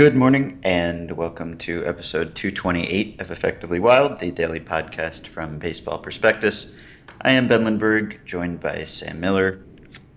[0.00, 5.98] Good morning, and welcome to episode 228 of Effectively Wild, the daily podcast from Baseball
[5.98, 6.72] Prospectus.
[7.20, 9.60] I am Ben Lindbergh, joined by Sam Miller.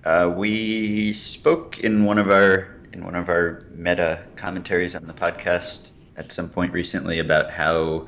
[0.05, 5.11] Uh, we spoke in one of our in one of our meta commentaries on the
[5.11, 8.07] podcast at some point recently about how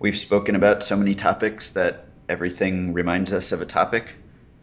[0.00, 4.12] we've spoken about so many topics that everything reminds us of a topic.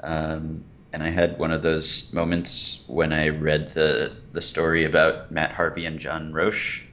[0.03, 5.31] Um, and I had one of those moments when I read the the story about
[5.31, 6.83] Matt Harvey and Jon Rauch.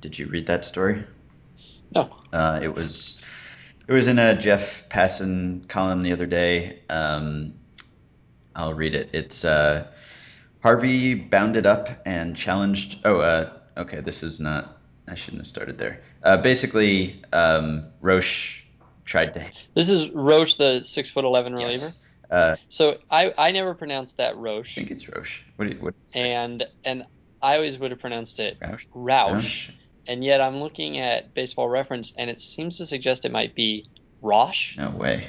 [0.00, 1.04] Did you read that story?
[1.94, 2.14] No.
[2.32, 3.20] Uh, it was
[3.86, 6.80] it was in a Jeff Passan column the other day.
[6.88, 7.54] Um,
[8.54, 9.10] I'll read it.
[9.12, 9.86] It's uh,
[10.62, 13.00] Harvey bounded up and challenged.
[13.04, 14.00] Oh, uh, okay.
[14.00, 14.78] This is not.
[15.06, 16.00] I shouldn't have started there.
[16.22, 18.64] Uh, basically, um, Rauch
[19.04, 19.46] tried to.
[19.74, 21.86] This is Rauch, the six foot eleven reliever.
[21.86, 21.98] Yes.
[22.34, 24.76] Uh, So I, I never pronounced that Roche.
[24.76, 25.42] I think it's Roche.
[25.56, 25.94] What do you, what?
[25.94, 26.32] do you say?
[26.32, 27.04] and and
[27.40, 28.86] I always would have pronounced it Roush?
[28.94, 29.70] Roush,
[30.08, 33.86] and yet I'm looking at Baseball Reference, and it seems to suggest it might be
[34.20, 34.76] Rosh.
[34.76, 35.28] No way.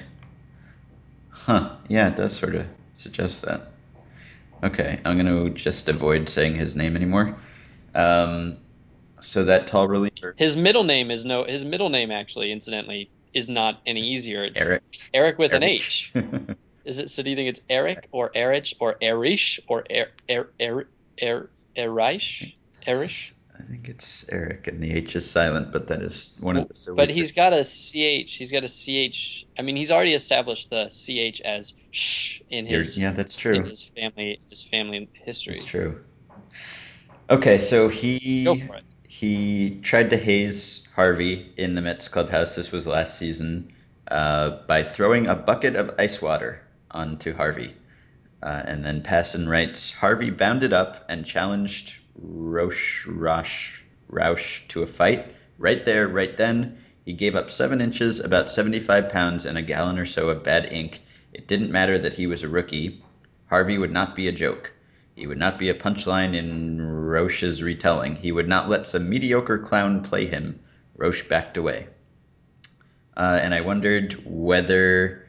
[1.29, 1.75] Huh.
[1.89, 2.65] Yeah, it does sort of
[2.97, 3.71] suggest that.
[4.63, 7.35] Okay, I'm going to just avoid saying his name anymore.
[7.93, 8.57] Um,
[9.21, 11.43] so that tall reliever, His middle name is no.
[11.43, 14.43] His middle name actually, incidentally, is not any easier.
[14.43, 14.83] It's Eric.
[15.13, 16.13] Eric with an H.
[16.85, 17.09] Is it?
[17.09, 20.87] So do you think it's Eric or Erich or Erish or Er Er Er
[21.21, 22.53] Er Erish?
[22.85, 23.33] Erish?
[23.57, 26.93] I think it's Eric, and the H is silent, but that is one of the.
[26.95, 27.93] But he's got a ch.
[27.93, 29.45] He's got a ch.
[29.57, 33.63] I mean, he's already established the ch as sh in his yeah, that's in true.
[33.63, 35.55] his family his family history.
[35.55, 36.03] That's true.
[37.29, 38.83] Okay, so he Go for it.
[39.07, 42.55] he tried to haze Harvey in the Mets clubhouse.
[42.55, 43.73] This was last season
[44.09, 46.61] uh, by throwing a bucket of ice water
[46.95, 47.73] onto Harvey.
[48.41, 54.87] Uh, and then Passan writes Harvey bounded up and challenged Roche Roche Roush to a
[54.87, 55.35] fight.
[55.57, 59.99] Right there, right then, he gave up seven inches, about 75 pounds, and a gallon
[59.99, 61.01] or so of bad ink.
[61.33, 63.03] It didn't matter that he was a rookie.
[63.47, 64.71] Harvey would not be a joke.
[65.15, 68.15] He would not be a punchline in Rauch's retelling.
[68.15, 70.59] He would not let some mediocre clown play him.
[70.97, 71.87] Rauch backed away.
[73.15, 75.24] Uh, and I wondered whether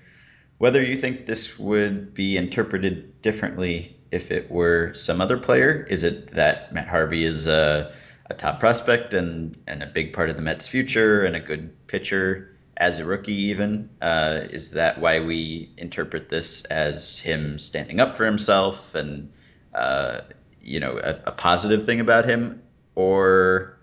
[0.58, 5.86] whether you think this would be interpreted differently if it were some other player.
[5.88, 7.92] Is it that Matt Harvey is a,
[8.26, 11.86] a top prospect and, and a big part of the Mets' future and a good
[11.86, 13.90] pitcher as a rookie, even?
[14.00, 19.32] Uh, is that why we interpret this as him standing up for himself and
[19.74, 20.20] uh,
[20.62, 22.62] you know a, a positive thing about him,
[22.94, 23.78] or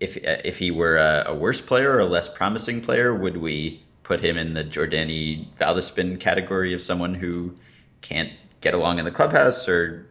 [0.00, 3.81] if if he were a, a worse player or a less promising player, would we
[4.02, 7.56] put him in the Jordany Valdespin category of someone who
[8.00, 10.06] can't get along in the clubhouse or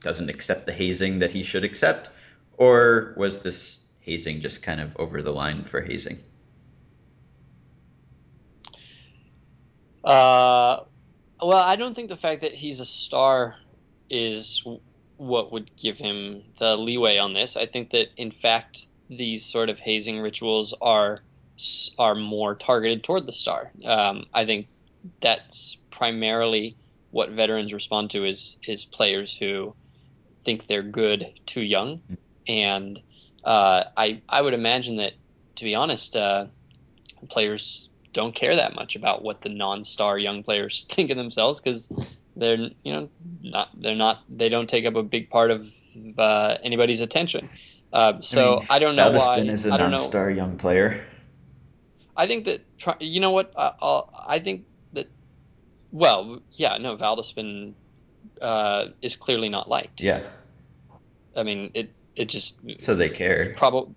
[0.00, 2.08] doesn't accept the hazing that he should accept,
[2.56, 6.18] or was this hazing just kind of over the line for hazing?
[10.04, 10.80] Uh,
[11.40, 13.56] well, I don't think the fact that he's a star
[14.10, 14.64] is
[15.16, 17.56] what would give him the leeway on this.
[17.56, 21.22] I think that in fact these sort of hazing rituals are
[21.98, 23.70] are more targeted toward the star.
[23.84, 24.68] Um, I think
[25.20, 26.76] that's primarily
[27.10, 29.74] what veterans respond to is is players who
[30.36, 32.00] think they're good too young,
[32.48, 33.00] and
[33.44, 35.12] uh, I I would imagine that
[35.56, 36.46] to be honest, uh,
[37.28, 41.88] players don't care that much about what the non-star young players think of themselves because
[42.36, 43.08] they're you know
[43.42, 45.70] not they're not they don't take up a big part of
[46.18, 47.48] uh, anybody's attention.
[47.92, 49.52] Uh, so mean, I, don't know Valdespin why.
[49.52, 49.98] is a I don't know.
[49.98, 51.04] non-star young player.
[52.16, 52.60] I think that
[53.00, 55.08] you know what I, I'll, I think that
[55.90, 57.74] well yeah no Valdespin
[58.40, 60.00] uh, is clearly not liked.
[60.00, 60.22] Yeah,
[61.36, 63.54] I mean it it just so they care.
[63.56, 63.94] probably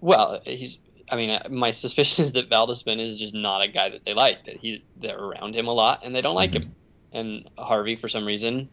[0.00, 0.78] well he's
[1.10, 4.14] I mean uh, my suspicion is that Valdespin is just not a guy that they
[4.14, 6.54] like that he they're around him a lot and they don't like Mhm.
[6.62, 6.76] him
[7.12, 8.68] and Harvey for some reason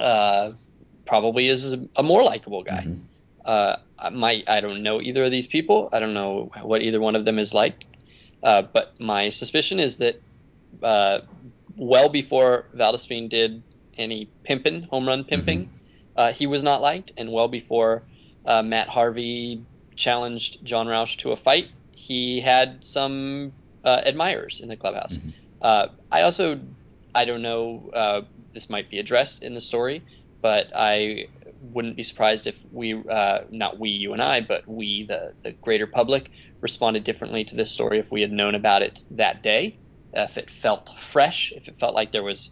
[0.00, 0.50] uh,
[1.06, 2.84] probably is a, a more likable guy.
[2.86, 3.00] Mhm.
[3.44, 3.76] Uh,
[4.12, 5.88] my I don't know either of these people.
[5.92, 7.84] I don't know what either one of them is like.
[8.42, 10.20] Uh, but my suspicion is that
[10.82, 11.20] uh,
[11.76, 13.62] well before Valdespin did
[13.96, 15.70] any pimping, home run pimping,
[16.16, 18.04] uh, he was not liked, and well before
[18.44, 19.62] uh, Matt Harvey
[19.96, 23.52] challenged Jon Rauch to a fight, he had some
[23.84, 25.16] uh, admirers in the clubhouse.
[25.16, 25.32] Mhm.
[25.60, 26.60] Uh, I also
[27.14, 27.90] I don't know.
[27.94, 28.22] Uh,
[28.52, 30.02] this might be addressed in the story,
[30.42, 31.28] but I
[31.60, 35.52] wouldn't be surprised if we, uh, not we, you and I, but we, the the
[35.52, 36.30] greater public,
[36.60, 39.78] responded differently to this story if we had known about it that day.
[40.12, 42.50] If it felt fresh, if it felt like there was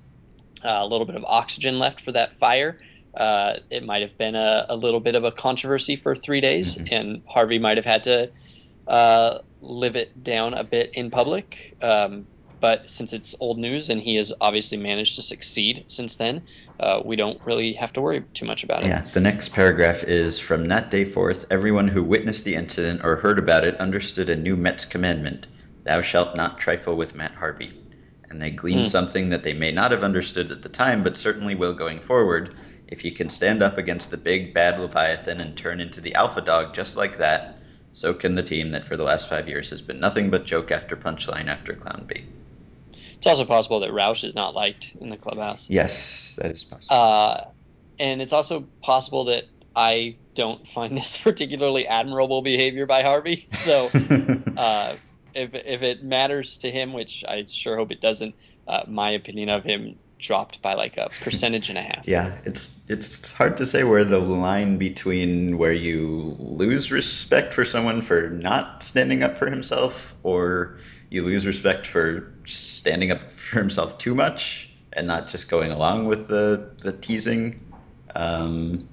[0.63, 2.79] uh, a little bit of oxygen left for that fire,
[3.17, 6.77] uh, it might have been a, a, little bit of a controversy for three days,
[6.77, 6.93] mm-hmm.
[6.93, 8.31] and Harvey might have had to
[8.87, 11.77] uh, live it down a bit in public.
[11.81, 12.27] Um,
[12.65, 16.41] but since it's old news and he has obviously managed to succeed since then,
[16.81, 18.87] uh, we don't really have to worry too much about it.
[18.87, 23.17] Yeah, the next paragraph is From that day forth, everyone who witnessed the incident or
[23.17, 25.47] heard about it understood a new Mets commandment
[25.83, 27.71] Thou shalt not trifle with Matt Harvey.
[28.31, 28.87] And they glean mm.
[28.87, 32.55] something that they may not have understood at the time, but certainly will going forward.
[32.89, 36.41] If he can stand up against the big bad Leviathan and turn into the alpha
[36.41, 37.59] dog just like that,
[37.93, 40.71] so can the team that for the last five years has been nothing but joke
[40.71, 42.25] after punchline after clown bait.
[43.25, 45.71] It's also possible that Rauch is not liked in the clubhouse.
[45.71, 47.01] Yes, that is possible.
[47.01, 47.41] Uh,
[47.99, 49.45] and it's also possible that
[49.75, 53.47] I don't find this particularly admirable behavior by Harvey.
[53.51, 53.87] So,
[54.59, 54.97] uh,
[55.35, 58.35] if if it matters to him, which I sure hope it doesn't,
[58.69, 62.07] uh, my opinion of him dropped by like a percentage and a half.
[62.07, 67.65] Yeah, it's it's hard to say where the line between where you lose respect for
[67.65, 70.79] someone for not standing up for himself or
[71.15, 76.07] you lose respect for standing up for himself too much and not just going along
[76.07, 77.61] with the the teasing.
[78.15, 78.89] Um,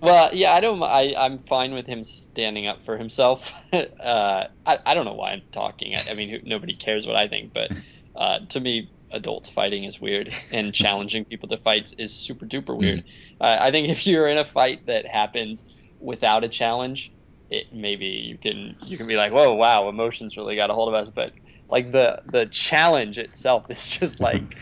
[0.00, 0.82] well, yeah, I don't.
[0.82, 3.52] I I'm fine with him standing up for himself.
[3.72, 5.94] uh, I I don't know why I'm talking.
[5.94, 7.72] I, I mean, nobody cares what I think, but
[8.16, 12.76] uh, to me, adults fighting is weird, and challenging people to fights is super duper
[12.76, 13.00] weird.
[13.00, 13.42] Mm-hmm.
[13.42, 15.64] Uh, I think if you're in a fight that happens
[16.00, 17.10] without a challenge,
[17.50, 20.88] it maybe you can you can be like, whoa, wow, emotions really got a hold
[20.88, 21.32] of us, but
[21.68, 24.56] like the the challenge itself is just like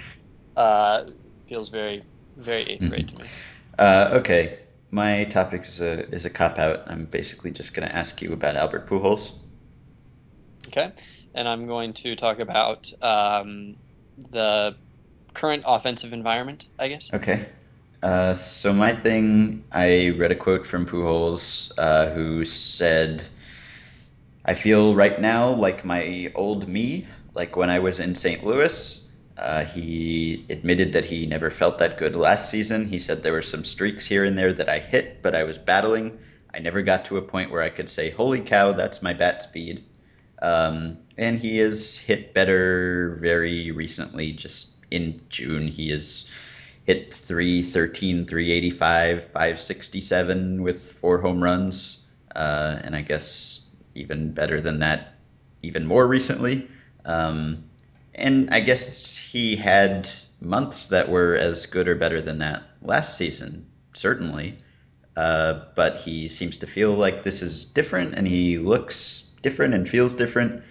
[0.56, 1.04] uh,
[1.46, 2.02] feels very
[2.36, 2.88] very 8th mm-hmm.
[2.88, 3.28] grade to me.
[3.78, 4.58] Uh, okay,
[4.90, 6.84] my topic is a is a cop out.
[6.86, 9.32] I'm basically just going to ask you about Albert Pujols.
[10.68, 10.92] Okay,
[11.34, 13.76] and I'm going to talk about um,
[14.30, 14.76] the
[15.34, 17.12] current offensive environment, I guess.
[17.12, 17.46] Okay.
[18.02, 23.24] Uh, so my thing, I read a quote from Pujols, uh, who said
[24.48, 28.44] I feel right now like my old me, like when I was in St.
[28.44, 29.02] Louis.
[29.36, 32.86] Uh, he admitted that he never felt that good last season.
[32.86, 35.58] He said there were some streaks here and there that I hit, but I was
[35.58, 36.18] battling.
[36.54, 39.42] I never got to a point where I could say, "Holy cow, that's my bat
[39.42, 39.84] speed."
[40.40, 44.32] Um, and he has hit better very recently.
[44.32, 46.30] Just in June, he has
[46.84, 51.98] hit 313, 385, 567 with four home runs,
[52.34, 53.65] uh, and I guess
[53.96, 55.14] even better than that
[55.62, 56.68] even more recently.
[57.04, 57.64] Um,
[58.14, 60.08] and I guess he had
[60.40, 64.58] months that were as good or better than that last season, certainly.
[65.16, 69.88] Uh, but he seems to feel like this is different, and he looks different and
[69.88, 70.62] feels different.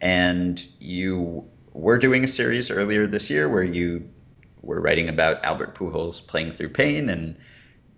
[0.00, 4.10] And you were doing a series earlier this year where you
[4.60, 7.36] were writing about Albert Pujols playing through pain and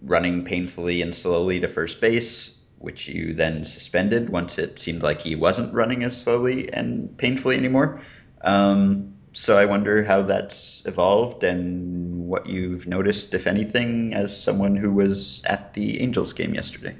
[0.03, 5.21] running painfully and slowly to first base which you then suspended once it seemed like
[5.21, 8.01] he wasn't running as slowly and painfully anymore.
[8.43, 14.75] Um, so I wonder how that's evolved and what you've noticed, if anything, as someone
[14.75, 16.97] who was at the Angels game yesterday.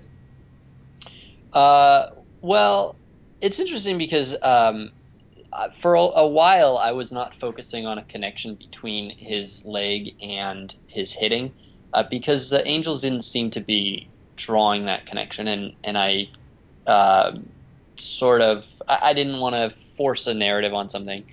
[1.53, 2.11] Uh,
[2.41, 2.97] well,
[3.41, 4.91] it's interesting because um,
[5.53, 10.75] uh, for a, while I was not focusing on a connection between his leg and
[10.87, 11.53] his hitting
[11.95, 14.09] uh, because the Angels didn't seem to be
[14.39, 16.29] drawing that connection, and and I
[16.87, 17.37] uh,
[17.97, 21.25] sort of I, I didn't want to force a narrative on something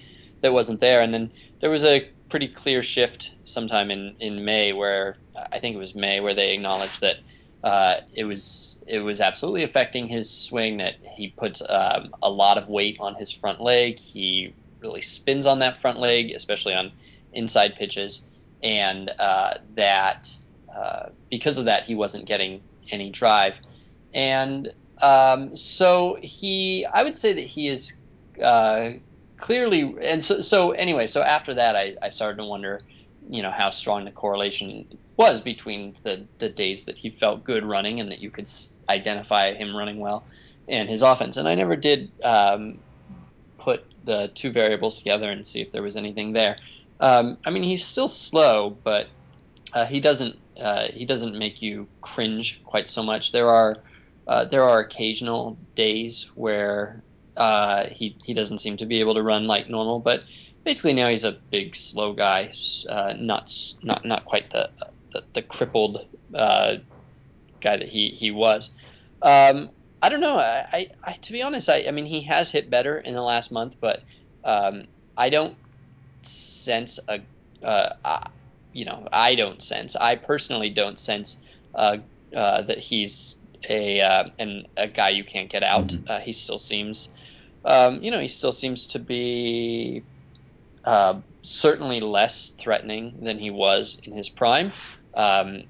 [0.41, 1.31] that wasn't there, and then
[1.61, 5.17] there was a pretty clear shift sometime in in May where
[5.51, 7.17] I think it was May where they acknowledged that.
[7.63, 10.77] Uh, it was it was absolutely affecting his swing.
[10.77, 13.97] That he puts um, a lot of weight on his front leg.
[13.97, 16.91] He really spins on that front leg, especially on
[17.33, 18.23] inside pitches,
[18.61, 20.29] and uh, that
[20.75, 23.59] uh, because of that, he wasn't getting any drive.
[24.13, 27.93] And um, so he, I would say that he is
[28.41, 28.91] uh,
[29.37, 32.81] clearly, and so, so anyway, so after that, I, I started to wonder,
[33.29, 34.85] you know, how strong the correlation
[35.17, 38.49] was between the, the days that he felt good running and that you could
[38.89, 40.23] identify him running well
[40.67, 41.37] and his offense.
[41.37, 42.79] And I never did um,
[43.57, 46.57] put the two variables together and see if there was anything there.
[46.99, 49.07] Um, I mean, he's still slow, but
[49.73, 53.31] uh, he doesn't uh, he doesn't make you cringe quite so much.
[53.31, 53.77] There are
[54.27, 57.03] uh, there are occasional days where
[57.37, 60.23] uh, he he doesn't seem to be able to run like normal, but
[60.63, 62.51] basically now he's a big slow guy,
[62.89, 63.51] uh, not
[63.83, 64.69] not not quite the
[65.11, 66.75] the, the crippled uh,
[67.61, 68.71] guy that he he was.
[69.21, 69.69] Um,
[70.01, 70.37] I don't know.
[70.37, 73.21] I, I, I, to be honest, I, I mean he has hit better in the
[73.21, 74.03] last month, but
[74.43, 74.85] um,
[75.17, 75.55] I don't
[76.23, 77.21] sense a.
[77.63, 77.93] Uh,
[78.75, 79.95] you know, I don't sense.
[79.95, 81.37] I personally don't sense
[81.73, 81.97] uh,
[82.35, 83.37] uh, that he's
[83.69, 85.87] a uh, an, a guy you can't get out.
[85.87, 86.09] Mhm.
[86.09, 87.09] Uh, he still seems,
[87.63, 90.03] um, you know, he still seems to be
[90.83, 94.71] uh, certainly less threatening than he was in his prime.
[95.13, 95.63] Um,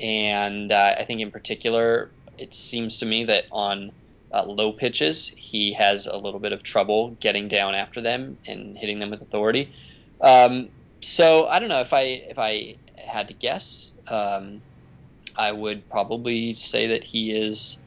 [0.00, 3.92] and uh, I think in particular, it seems to me that on
[4.32, 8.78] uh, low pitches, he has a little bit of trouble getting down after them and
[8.78, 9.72] hitting them with authority.
[10.20, 10.70] Um,
[11.02, 14.62] so I don't know if I if I had to guess, um,
[15.36, 17.78] I would probably say that he is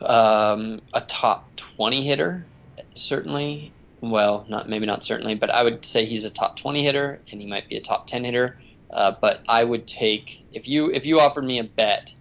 [0.00, 2.46] um, a top 20 hitter,
[2.94, 3.72] certainly.
[4.00, 7.40] Well, not maybe not certainly, but I would say he's a top 20 hitter and
[7.40, 8.56] he might be a top 10 hitter.
[8.90, 12.14] Uh, but I would take if you if you offered me a bet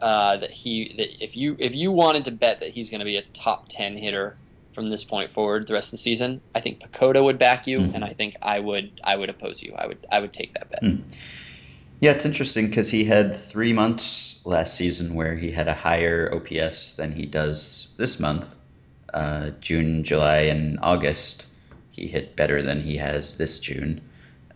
[0.00, 3.04] uh, that he that if you if you wanted to bet that he's going to
[3.04, 4.36] be a top 10 hitter
[4.72, 7.80] from this point forward the rest of the season, I think PECOTA would back you
[7.80, 7.94] Mhm.
[7.94, 9.74] and I think I would I would oppose you.
[9.76, 10.80] I would I would take that bet.
[10.80, 10.96] Hmm.
[12.00, 16.32] Yeah, it's interesting because he had three months last season where he had a higher
[16.32, 18.46] OPS than he does this month.
[19.12, 21.44] Uh, June, July, and August,
[21.90, 24.00] he hit better than he has this June.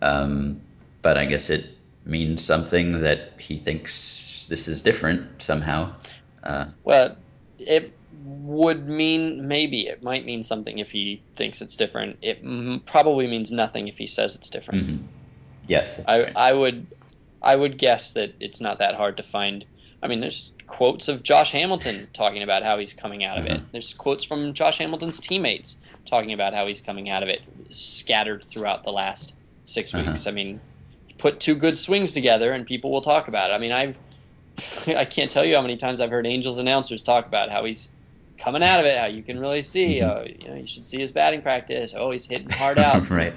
[0.01, 0.63] Um,
[1.03, 1.67] but I guess it
[2.07, 5.95] means something that he thinks this is different somehow.
[6.43, 7.17] Uh, Well,
[7.59, 7.93] it
[8.23, 12.19] would mean maybe it might mean something if he thinks it's different.
[12.23, 14.87] It m- probably means nothing if he says it's different.
[14.87, 14.99] mhm.
[15.67, 16.33] Yes, I right.
[16.37, 16.87] I would
[17.43, 19.65] I would guess that it's not that hard to find.
[20.03, 23.53] I mean, there's quotes of Josh Hamilton talking about how he's coming out of it.
[23.53, 23.61] Uh-huh.
[23.73, 25.79] There's quotes from Josh Hamilton's teammates
[26.09, 27.41] talking about how he's coming out of it,
[27.71, 30.05] scattered throughout the last 6 Uh-huh.
[30.07, 30.27] weeks.
[30.27, 30.61] I mean,
[31.19, 33.55] put two good swings together and people will talk about it.
[33.55, 33.99] I mean, I've
[34.87, 37.94] I can't tell you how many times I've heard Angels announcers talk about how he's
[38.39, 40.09] coming out of it, how you can really see, Mhm.
[40.11, 41.95] uh, you know, you should see his batting practice.
[41.97, 43.09] Oh, he's hitting hard out.
[43.11, 43.35] right.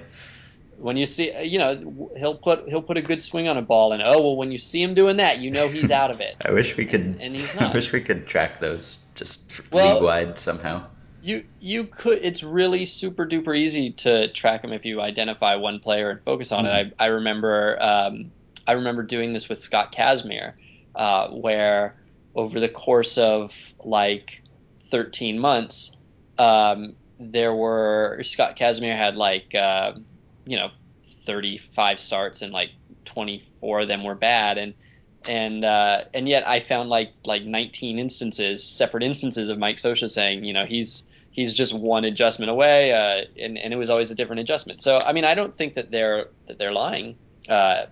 [0.80, 3.94] When you see, you know, he'll put he'll put a good swing on a ball,
[3.94, 6.36] and oh well, when you see him doing that, you know he's out of it.
[6.46, 7.02] I wish we could.
[7.02, 10.84] And- and he's I wish we could track those just Well- league wide somehow.
[11.24, 12.20] You you could.
[12.22, 16.52] It's really super duper easy to track him if you identify one player and focus
[16.52, 16.94] on it.
[17.00, 18.32] I I remember um,
[18.68, 20.54] I remember doing this with Scott Kazmir,
[20.96, 21.96] uh, where
[22.36, 24.44] over the course of like
[24.88, 25.96] 13 months,
[26.38, 29.94] um, there were Scott Kazmir had like uh,
[30.46, 30.70] you know
[31.04, 32.70] 35 starts and like
[33.06, 34.74] 24 of them were bad and
[35.28, 40.10] and uh, and yet I found like like 19 instances, separate instances of Mike Scioscia
[40.10, 44.12] saying, you know, he's he's just one adjustment away, uh, and and it was always
[44.12, 44.82] a different adjustment.
[44.82, 47.18] So I mean, I don't think that they're that they're lying
[47.50, 47.86] uh,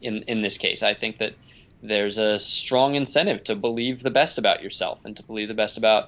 [0.00, 0.82] in in this case.
[0.82, 1.34] I think that
[1.82, 5.76] there's a strong incentive to believe the best about yourself and to believe the best
[5.76, 6.04] about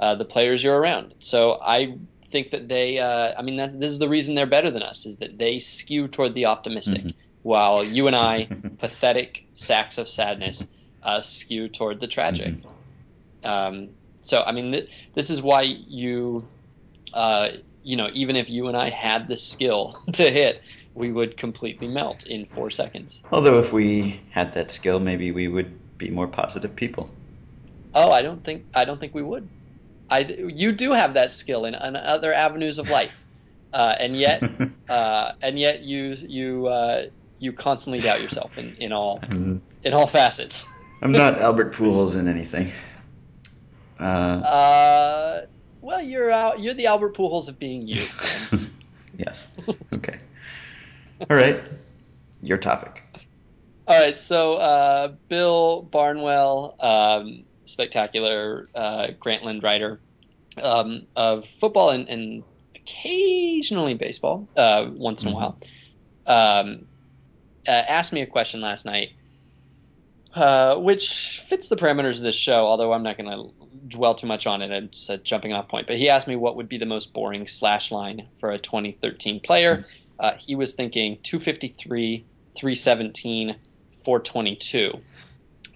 [0.00, 1.14] uh, the players you're around.
[1.20, 1.96] So I
[2.30, 5.06] think that they, uh, I mean, that's, this is the reason they're better than us
[5.06, 7.14] is that they skew toward the optimistic, Mhm.
[7.42, 8.48] while you and I,
[8.78, 10.66] pathetic sacks of sadness,
[11.02, 12.54] uh, skew toward the tragic.
[13.44, 13.90] Um,
[14.22, 16.48] so I mean, th- this is why you,
[17.12, 17.50] uh,
[17.82, 20.62] you know, even if you and I had the skill to hit,
[20.94, 23.22] we would completely melt in four seconds.
[23.30, 27.10] Although if we had that skill, maybe we would be more positive people.
[27.94, 29.48] Oh, I don't think I don't think we would.
[30.10, 33.24] I you do have that skill in, in other avenues of life,
[33.72, 34.42] uh, and yet
[34.88, 37.06] uh, and yet you you uh,
[37.38, 40.66] you constantly doubt yourself in, in all I'm, in all facets.
[41.02, 42.70] I'm not Albert Pujols in anything.
[43.98, 45.40] Uh, Uh,
[45.80, 48.02] well, you're out, you're the Albert Pujols of being you.
[49.18, 49.48] yes.
[49.92, 50.18] Okay.
[51.30, 51.60] All right.
[52.40, 53.04] Your topic.
[53.86, 60.00] All right, so uh, Bill Barnwell, um, spectacular uh, Grantland writer
[60.62, 62.44] um, of football and, and
[62.76, 65.34] occasionally baseball, uh, once in a Mhm.
[65.34, 65.58] while,
[66.26, 66.86] um,
[67.66, 69.10] uh, asked me a question last night,
[70.34, 72.66] uh, which fits the parameters of this show.
[72.66, 73.52] Although I'm not going to
[73.88, 75.86] dwell too much on it, it's a jumping off point.
[75.86, 79.40] But he asked me what would be the most boring slash line for a 2013
[79.40, 79.84] player.
[80.22, 82.24] Uh, he was thinking 253,
[82.56, 83.56] 317,
[84.04, 85.00] 422.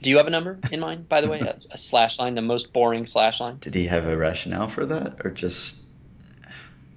[0.03, 1.41] Do you have a number in mind, by the way?
[1.41, 3.59] A, a slash line, the most boring slash line?
[3.61, 5.83] Did he have a rationale for that, or just?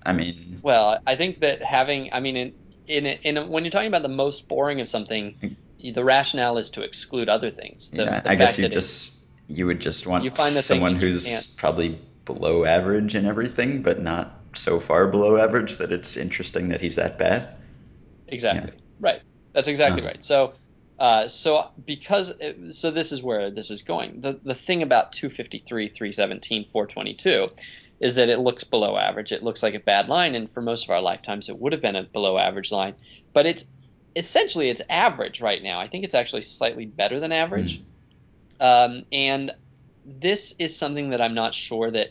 [0.06, 2.54] I mean, Well, I think that having, I mean, in,
[2.86, 6.84] in, in when you're talking about the most boring of something, the rationale is to
[6.84, 7.90] exclude other things.
[7.90, 11.52] The, yeah, the I guess you just you would just want You find someone who's
[11.56, 16.82] probably below average in everything, but not so far below average that it's interesting that
[16.82, 17.56] he's that bad.
[18.28, 18.72] Exactly.
[19.00, 19.22] Right.
[19.54, 20.10] That's exactly Uh-huh.
[20.10, 20.24] right.
[20.24, 20.54] So,
[21.00, 22.34] uh, so because
[22.72, 24.22] so this is where this is going.
[24.22, 27.50] The the thing about 253, 317, 422
[28.00, 29.32] is that it looks below average.
[29.32, 31.82] It looks like a bad line, and for most of our lifetimes, it would have
[31.82, 32.96] been a below average line.
[33.34, 33.66] But it's
[34.16, 35.80] essentially it's average right now.
[35.80, 37.82] I think it's actually slightly better than average.
[37.82, 37.86] Mm.
[38.62, 39.52] Um, and
[40.06, 42.10] this is something that I'm not sure that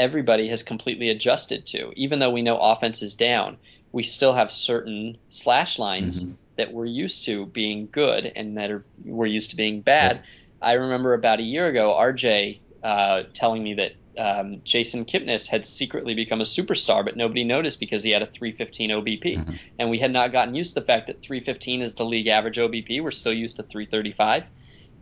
[0.00, 1.92] everybody has completely adjusted to.
[1.94, 3.58] Even though we know offense is down,
[3.92, 6.34] we still have certain slash lines mm-hmm.
[6.56, 10.16] that we're used to being good and that are, we're used to being bad.
[10.16, 10.24] Yep.
[10.62, 15.66] I remember about a year ago, RJ uh, telling me that um, Jason Kipnis had
[15.66, 19.22] secretly become a superstar, but nobody noticed because he had a 315 OBP.
[19.22, 19.54] Mm-hmm.
[19.78, 22.56] And we had not gotten used to the fact that 315 is the league average
[22.56, 23.02] OBP.
[23.02, 24.48] We're still used to 335.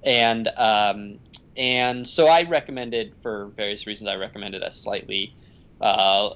[0.08, 1.18] And um,
[1.54, 5.34] and so I recommended, for various reasons, I recommended a slightly
[5.82, 6.30] uh,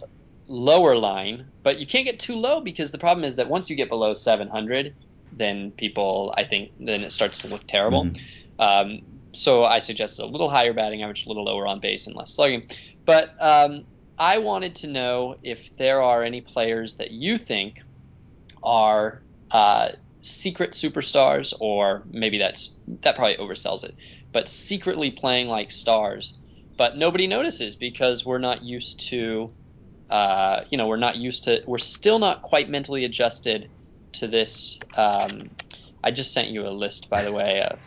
[0.46, 1.46] lower line.
[1.62, 4.12] But you can't get too low because the problem is that once you get below
[4.12, 4.94] 700,
[5.32, 8.04] then people, I think, then it starts to look terrible.
[8.04, 8.60] Mm-hmm.
[8.60, 9.02] Um,
[9.32, 12.34] so I suggested a little higher batting average, a little lower on base, and less
[12.34, 12.68] slugging.
[13.06, 13.84] But um,
[14.18, 17.80] I wanted to know if there are any players that you think
[18.62, 23.94] are uh, secret superstars, or maybe that's that probably oversells it,
[24.32, 26.34] but secretly playing like stars,
[26.76, 29.52] but nobody notices because we're not used to,
[30.10, 33.68] uh, you know, we're not used to, we're still not quite mentally adjusted
[34.12, 34.78] to this.
[34.96, 35.50] Um,
[36.02, 37.58] I just sent you a list, by the way.
[37.58, 37.78] a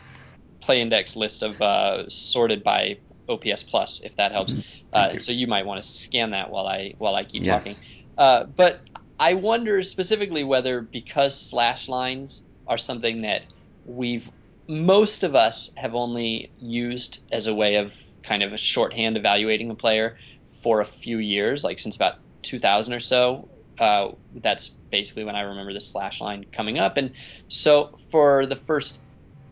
[0.66, 4.52] play index list of uh, sorted by OPS plus, if that helps.
[4.52, 4.86] Mm-hmm.
[4.92, 5.20] Uh, you.
[5.20, 7.54] So you might want to scan that while I while I keep yes.
[7.54, 7.76] talking.
[8.18, 8.80] Uh, but
[9.18, 13.42] I wonder specifically whether because slash lines are something that
[13.86, 14.30] we've
[14.68, 19.70] most of us have only used as a way of kind of a shorthand evaluating
[19.70, 23.48] a player for a few years, like since about 2000 or so.
[23.78, 26.96] Uh, that's basically when I remember the slash line coming up.
[26.96, 27.12] And
[27.48, 29.00] so for the first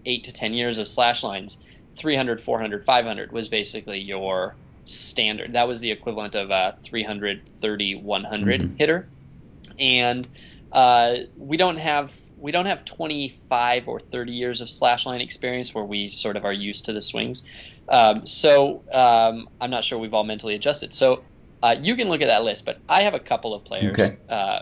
[0.06, 1.58] eight to 10 years of slash lines,
[1.94, 4.56] 300, 400, 500 was basically your
[4.86, 5.52] standard.
[5.52, 8.76] That was the equivalent of a 330, 100 mm-hmm.
[8.76, 9.08] hitter.
[9.78, 10.28] And
[10.72, 15.74] uh, we don't have we don't have 25 or 30 years of slash line experience
[15.74, 17.42] where we sort of are used to the swings.
[17.88, 20.92] Um, so um, I'm not sure we've all mentally adjusted.
[20.92, 21.22] So
[21.62, 24.16] uh, you can look at that list, but I have a couple of players, okay.
[24.28, 24.60] uh,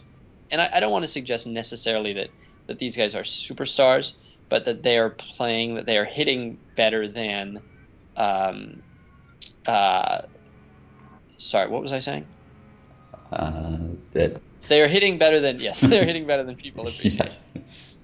[0.53, 2.29] and I, I, don't want to suggest necessarily that
[2.69, 4.15] that these guys are superstars,
[4.49, 7.61] but that they are playing, that they are hitting better than.
[8.17, 8.83] Um,
[9.67, 10.23] uh,
[11.39, 12.27] sorry, what was I saying?
[13.33, 13.79] Uh,
[14.13, 17.15] that they are hitting better than yes, they're hitting better than people appreciate.
[17.19, 17.41] yes.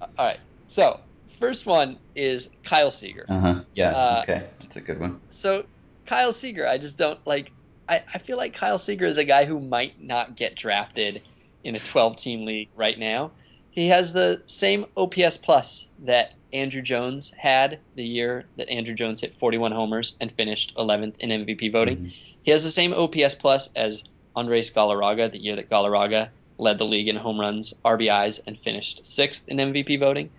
[0.01, 0.99] All right, so
[1.39, 3.25] first one is Kyle Seager.
[3.29, 3.61] Uh-huh.
[3.75, 3.91] Yeah.
[3.91, 5.19] Uh, okay, that's a good one.
[5.29, 5.65] So
[6.05, 7.51] Kyle Seager, I just don't like.
[7.87, 11.21] I, I feel like Kyle Seager is a guy who might not get drafted
[11.63, 13.31] in a 12 team league right now.
[13.71, 19.21] He has the same OPS plus that Andruw Jones had the year that Andruw Jones
[19.21, 21.97] hit 41 homers and finished 11th in MVP voting.
[21.97, 22.33] Mm-hmm.
[22.43, 24.03] He has the same OPS plus as
[24.39, 29.05] Andres Galarraga the year that Galarraga led the league in home runs, RBIs, and finished
[29.05, 30.29] sixth in MVP voting.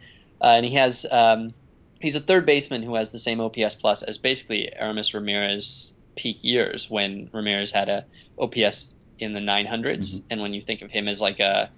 [0.41, 1.53] Uh, and he has um,
[2.01, 6.43] he's a third baseman who has the same OPS plus as basically Aramis Ramirez peak
[6.43, 8.05] years when Ramirez had a
[8.39, 9.69] OPS in the 900s.
[9.69, 10.27] Mm-hmm.
[10.31, 11.71] And when you think of him as like a,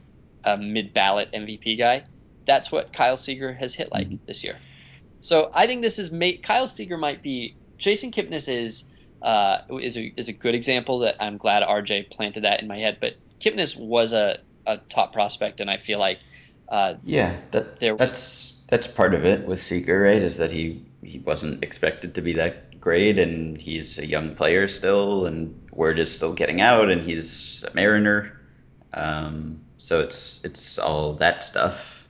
[0.44, 2.04] a mid ballot MVP guy,
[2.44, 4.24] that's what Kyle Seager has hit like mm-hmm.
[4.26, 4.56] this year.
[5.20, 6.10] So I think this is
[6.42, 8.84] Kyle Seager might be Jason Kipnis is
[9.22, 12.78] uh, is a, is a good example that I'm glad RJ planted that in my
[12.78, 12.98] head.
[13.00, 16.18] But Kipnis was a, a top prospect, and I feel like
[16.68, 20.22] uh, yeah, that there, that's that's part of it with Seager, right?
[20.22, 24.68] Is that he he wasn't expected to be that great, and he's a young player
[24.68, 28.40] still, and word is still getting out, and he's a Mariner.
[28.94, 32.08] Um, so it's it's all that stuff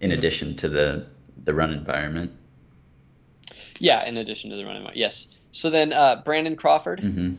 [0.00, 0.18] in mm-hmm.
[0.18, 1.06] addition to the
[1.42, 2.32] the run environment.
[3.80, 5.33] Yeah, in addition to the run environment, yes.
[5.54, 7.34] So then uh, Brandon Crawford, mm-hmm.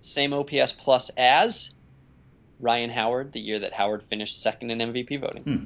[0.00, 1.70] same OPS plus as
[2.60, 5.42] Ryan Howard, the year that Howard finished second in MVP voting.
[5.44, 5.64] Hmm.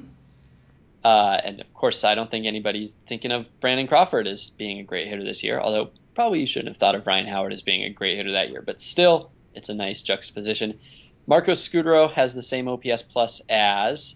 [1.03, 4.83] Uh, and of course, I don't think anybody's thinking of Brandon Crawford as being a
[4.83, 7.83] great hitter this year, although probably you shouldn't have thought of Ryan Howard as being
[7.83, 8.61] a great hitter that year.
[8.61, 10.79] But still, it's a nice juxtaposition.
[11.27, 14.15] Marcos Scutaro has the same OPS plus as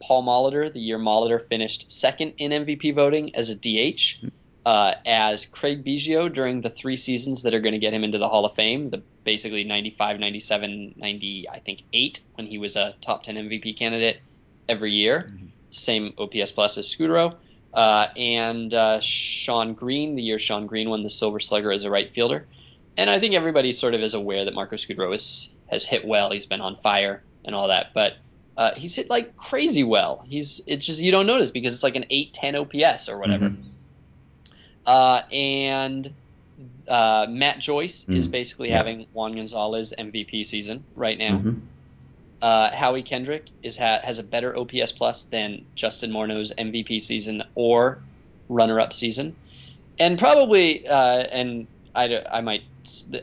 [0.00, 4.24] Paul Molitor, the year Molitor finished second in MVP voting as a DH,
[4.66, 8.18] uh, as Craig Biggio during the three seasons that are going to get him into
[8.18, 12.74] the Hall of Fame, the basically 95, 97, 90, I think 8, when he was
[12.74, 14.18] a top 10 MVP candidate
[14.68, 15.30] every year.
[15.30, 15.46] Mm-hmm.
[15.70, 17.36] Same OPS plus as Scutaro.
[17.72, 21.90] Uh, and uh, Shawn Green, the year Shawn Green won the Silver Slugger as a
[21.90, 22.44] right fielder.
[22.96, 26.32] And I think everybody sort of is aware that Marco Scutaro is, has hit well.
[26.32, 27.94] He's been on fire and all that.
[27.94, 28.14] But
[28.56, 30.24] uh, he's hit like crazy well.
[30.26, 33.50] He's it's just you don't notice because it's like an 810 OPS or whatever.
[33.50, 33.68] Mm-hmm.
[34.86, 36.14] Uh, and
[36.88, 38.16] uh, Matt Joyce mm-hmm.
[38.16, 38.76] is basically yeah.
[38.76, 41.38] having Juan Gonzalez MVP season right now.
[41.38, 41.58] Mm-hmm.
[42.40, 47.42] uh, Howie Kendrick is ha- has a better OPS plus than Justin Morneau's MVP season
[47.54, 47.98] or
[48.48, 49.34] runner-up season,
[49.98, 52.62] and probably uh, and I, I might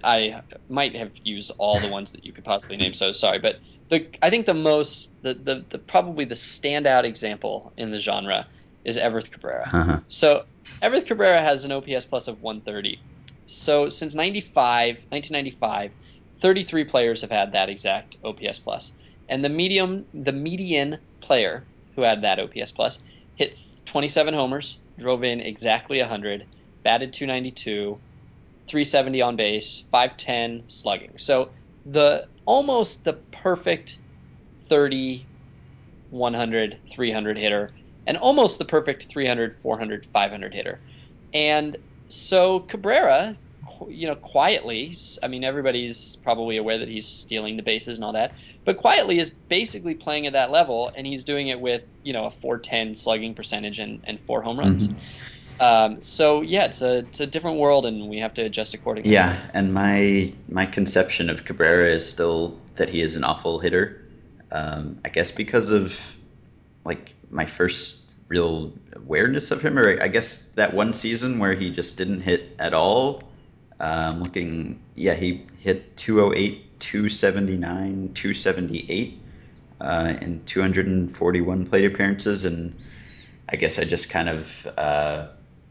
[0.03, 2.93] I might have used all the ones that you could possibly name.
[2.93, 7.71] So sorry, but the I think the most the the, the probably the standout example
[7.77, 8.45] in the genre
[8.83, 9.69] is Everth Cabrera.
[9.71, 9.99] Uh-huh.
[10.07, 10.45] So
[10.81, 12.99] Everth Cabrera has an OPS plus of 130.
[13.45, 15.91] So since 95, 1995,
[16.37, 18.93] 33 players have had that exact OPS plus.
[19.29, 21.63] And the medium the median player
[21.95, 22.99] who had that OPS plus
[23.35, 26.45] hit 27 homers, drove in exactly 100,
[26.83, 27.97] batted 292,
[28.67, 31.17] 370 on base, 510 slugging.
[31.17, 31.49] So
[31.85, 33.97] the almost the perfect
[34.55, 35.25] 30
[36.11, 37.71] 100 300 hitter
[38.05, 40.79] and almost the perfect 300 400 500 hitter.
[41.33, 43.37] And so Cabrera
[43.89, 48.13] you know, quietly, I mean, everybody's probably aware that he's stealing the bases and all
[48.13, 48.33] that,
[48.65, 52.25] but quietly is basically playing at that level, and he's doing it with, you know,
[52.25, 54.87] a 410 slugging percentage and, and four home runs.
[54.87, 55.61] Mm-hmm.
[55.61, 59.11] Um, so yeah, it's a it's a different world, and we have to adjust accordingly.
[59.11, 64.03] Yeah, and my my conception of Cabrera is still that he is an awful hitter.
[64.51, 65.99] Um, I guess because of
[66.83, 71.71] like my first real awareness of him, or I guess that one season where he
[71.71, 73.23] just didn't hit at all
[73.79, 79.21] um, looking, yeah, he hit 208, 279, 278
[79.81, 82.75] uh, in 241 plate appearances, and
[83.49, 85.27] I guess I just kind of, uh,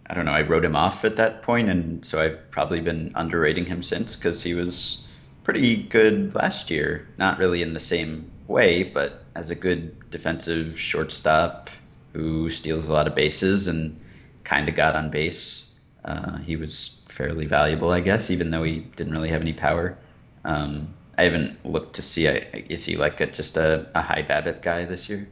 [0.06, 3.12] I don't know, I wrote him off at that point, and so I've probably been
[3.14, 5.06] underrating him since because he was
[5.44, 7.08] pretty good last year.
[7.16, 11.70] Not really in the same way, but as a good defensive shortstop
[12.12, 14.00] who steals a lot of bases and
[14.44, 15.66] kind of got on base.
[16.04, 19.98] Uh, he was fairly valuable, I guess, even though he didn't really have any power.
[20.44, 22.26] Um, I haven't looked to see.
[22.26, 25.28] Is he like a, just a, a high BABIP guy this year,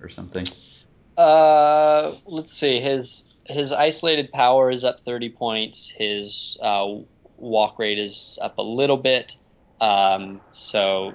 [0.00, 0.46] or something?
[1.16, 2.80] Uh, let's see.
[2.80, 5.88] His his isolated power is up 30 points.
[5.88, 6.86] His uh,
[7.36, 9.36] walk rate is up a little bit.
[9.80, 11.14] Um, so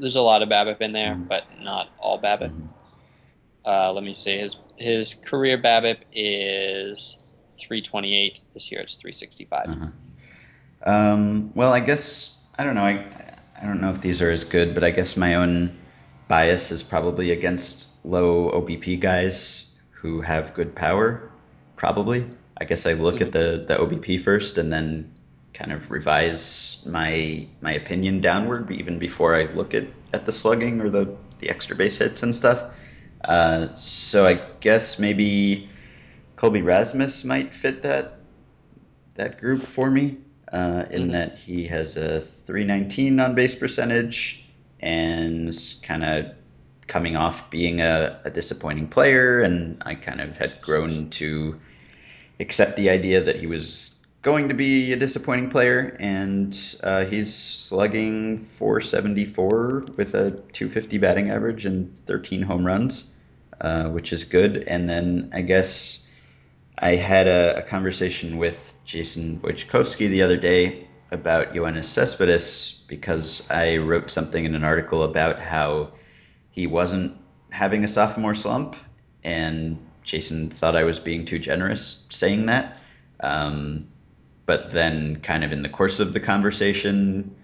[0.00, 1.24] there's a lot of BABIP in there, mm-hmm.
[1.24, 2.50] but not all BABIP.
[2.50, 2.66] Mm-hmm.
[3.64, 4.38] Uh, let me see.
[4.38, 7.18] His his career BABIP is
[7.52, 8.40] 328.
[8.54, 9.68] This year it's 365.
[9.68, 9.86] Uh-huh.
[10.82, 12.84] Um, well, I guess I don't know.
[12.84, 15.78] I I don't know if these are as good, but I guess my own
[16.28, 21.30] bias is probably against low OBP guys who have good power.
[21.76, 22.26] Probably.
[22.58, 23.24] I guess I look mm-hmm.
[23.24, 25.12] at the the OBP first and then
[25.52, 30.80] kind of revise my my opinion downward even before I look at, at the slugging
[30.80, 32.72] or the, the extra base hits and stuff.
[33.24, 35.68] Uh, so I guess maybe
[36.36, 38.14] Colby Rasmus might fit that
[39.16, 40.18] that group for me
[40.52, 41.12] uh, in mm-hmm.
[41.12, 44.44] that he has a 319 on base percentage
[44.80, 46.34] and kind of
[46.86, 51.60] coming off being a, a, disappointing player, and I kind of had grown to
[52.40, 57.34] accept the idea that he was going to be a disappointing player, and uh, he's
[57.34, 63.12] slugging 474 with a 250 batting average and 13 home runs,
[63.60, 64.58] uh, which is good.
[64.58, 66.06] And then I guess
[66.76, 73.48] I had a, a conversation with Jason Wojciechowski the other day about Yoenis Cespedes because
[73.50, 75.92] I wrote something in an article about how
[76.50, 77.16] he wasn't
[77.48, 78.76] having a sophomore slump,
[79.24, 82.76] and Jason thought I was being too generous saying that.
[83.18, 83.88] Um,
[84.50, 87.36] but then, kind of in the course of the conversation,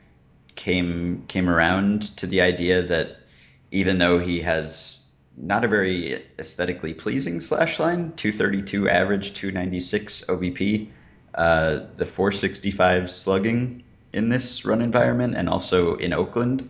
[0.56, 3.18] came came around to the idea that
[3.70, 8.14] even though he has not a very aesthetically pleasing slash line.
[8.16, 10.88] 232 average, 296 OBP.
[11.32, 16.68] Uh, the 465 slugging in this run environment and also in Oakland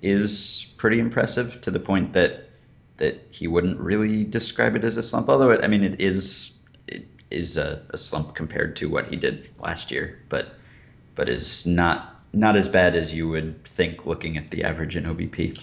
[0.00, 2.48] is pretty impressive to the point that
[2.96, 5.28] that he wouldn't really describe it as a slump.
[5.28, 6.54] Although it, I mean, it is
[6.88, 10.54] it is a, a slump compared to what he did last year, but
[11.14, 15.04] but is not not as bad as you would think looking at the average in
[15.04, 15.58] OBP.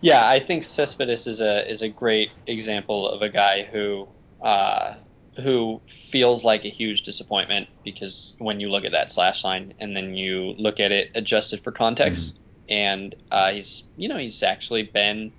[0.00, 4.08] Yeah, I think Cespedes is a is a great example of a guy who
[4.42, 4.94] uh,
[5.42, 9.96] who feels like a huge disappointment because when you look at that slash line and
[9.96, 12.72] then you look at it adjusted for context, mm-hmm.
[12.72, 15.32] and uh, he's you know he's actually been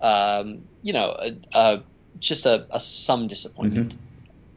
[0.00, 1.82] um, you know a, a,
[2.18, 4.09] just a, a some disappointment, mm-hmm.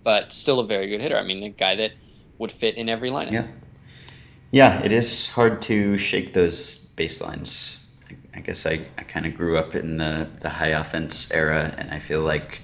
[0.04, 1.18] But still a very good hitter.
[1.18, 1.92] I mean, a guy that
[2.38, 3.32] would fit in every lineup.
[3.32, 3.48] Yeah,
[4.52, 7.78] yeah, it is hard to shake those baselines
[8.36, 11.92] I guess I, I kind of grew up in the, the high offense era, and
[11.92, 12.62] I feel like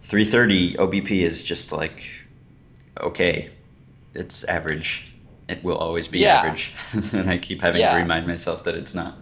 [0.00, 2.04] 330 OBP is just like,
[3.00, 3.50] okay,
[4.14, 5.14] it's average.
[5.48, 6.38] It will always be yeah.
[6.38, 6.72] average.
[7.12, 7.92] and I keep having yeah.
[7.92, 9.18] to remind myself that it's not.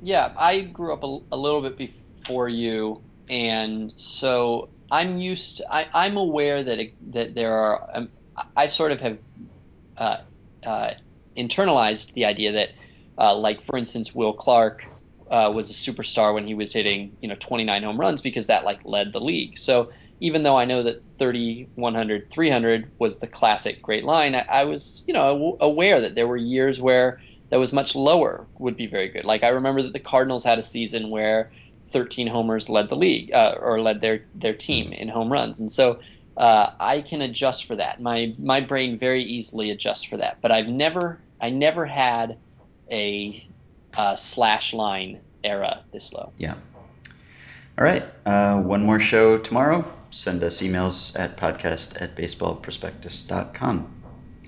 [0.00, 5.74] Yeah, I grew up a, a little bit before you, and so I'm used to.
[5.74, 7.82] I, I'm aware that it, that there are.
[7.92, 8.10] Um,
[8.56, 9.18] I sort of have
[9.96, 10.18] uh,
[10.64, 10.92] uh,
[11.36, 12.70] internalized the idea that,
[13.18, 14.86] uh, like for instance, Will Clark
[15.30, 18.64] uh, was a superstar when he was hitting you know 29 home runs because that
[18.64, 19.58] like led the league.
[19.58, 24.44] So even though I know that 30, 100, 300 was the classic great line, I,
[24.48, 27.18] I was you know aware that there were years where
[27.50, 29.24] that was much lower would be very good.
[29.24, 31.50] Like I remember that the Cardinals had a season where
[31.84, 35.70] 13 homers led the league uh, or led their their team in home runs, and
[35.70, 36.00] so
[36.36, 38.00] uh, I can adjust for that.
[38.00, 40.38] My my brain very easily adjusts for that.
[40.40, 42.38] But I've never I never had
[42.90, 43.46] a
[43.96, 46.32] uh, slash line era this low.
[46.38, 46.54] Yeah.
[47.78, 48.04] All right.
[48.24, 49.84] Uh, one more show tomorrow.
[50.10, 53.93] Send us emails at podcast at baseballprospectus.com.